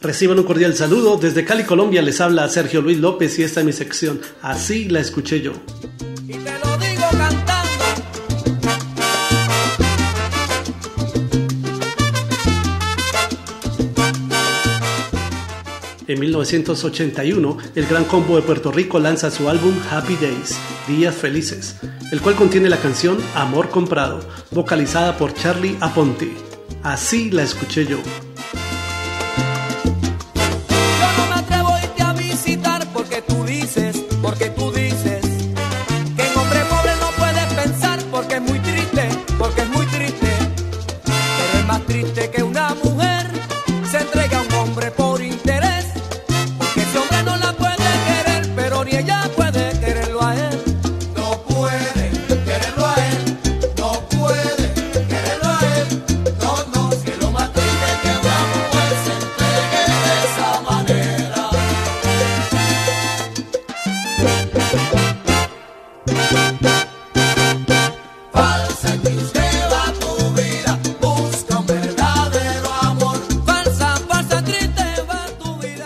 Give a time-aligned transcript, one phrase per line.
[0.00, 1.16] Reciban un cordial saludo.
[1.16, 4.20] Desde Cali, Colombia, les habla Sergio Luis López y esta es mi sección.
[4.42, 5.52] Así la escuché yo.
[16.06, 21.76] En 1981, el Gran Combo de Puerto Rico lanza su álbum Happy Days, Días Felices,
[22.12, 26.30] el cual contiene la canción Amor Comprado, vocalizada por Charlie Aponte.
[26.82, 27.98] Así la escuché yo.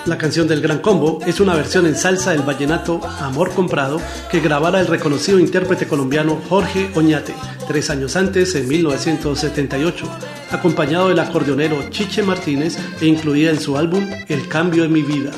[0.06, 4.40] La canción del Gran Combo es una versión en salsa del vallenato Amor Comprado que
[4.40, 7.34] grabara el reconocido intérprete colombiano Jorge Oñate
[7.68, 10.06] tres años antes, en 1978,
[10.50, 15.32] acompañado del acordeonero Chiche Martínez e incluida en su álbum El Cambio de mi Vida.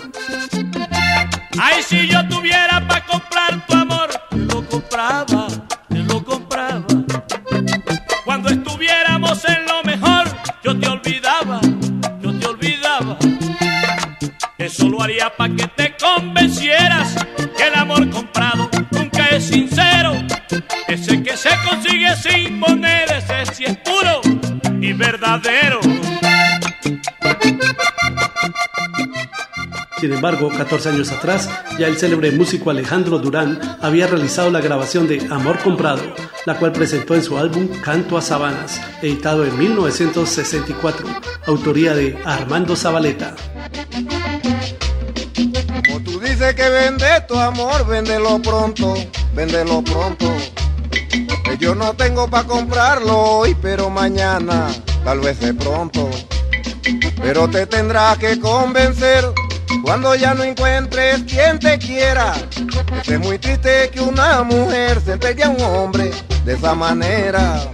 [1.59, 2.87] Ay, si yo tuviera
[8.43, 10.25] Cuando estuviéramos en lo mejor,
[10.65, 11.61] yo te olvidaba,
[12.23, 13.19] yo te olvidaba.
[14.57, 17.17] Eso lo haría para que te convencieras
[17.55, 20.15] que el amor comprado nunca es sincero.
[20.89, 24.23] Ese que se consigue sin poner, ese sí es puro
[24.81, 25.81] y verdadero.
[30.01, 35.07] Sin embargo, 14 años atrás, ya el célebre músico Alejandro Durán había realizado la grabación
[35.07, 36.01] de Amor Comprado,
[36.47, 41.07] la cual presentó en su álbum Canto a Sabanas, editado en 1964,
[41.47, 43.35] autoría de Armando Zabaleta.
[45.87, 48.95] Como tú dices que vende tu amor, véndelo pronto,
[49.35, 50.33] véndelo pronto.
[51.59, 54.69] Yo no tengo para comprarlo hoy, pero mañana,
[55.05, 56.09] tal vez de pronto.
[57.21, 59.27] Pero te tendrás que convencer
[59.83, 62.33] cuando ya no encuentres quien te quiera.
[63.07, 66.11] Es muy triste que una mujer se entregue a un hombre
[66.45, 67.71] de esa manera.